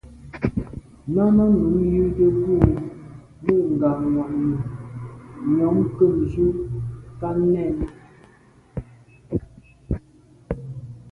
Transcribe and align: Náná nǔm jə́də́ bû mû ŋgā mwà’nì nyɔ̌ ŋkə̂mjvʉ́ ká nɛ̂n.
Náná 1.13 1.43
nǔm 1.55 1.75
jə́də́ 1.95 2.29
bû 2.39 2.53
mû 3.43 3.55
ŋgā 3.71 3.89
mwà’nì 4.11 4.51
nyɔ̌ 5.55 5.69
ŋkə̂mjvʉ́ 5.79 6.49
ká 7.19 7.29
nɛ̂n. 7.51 7.75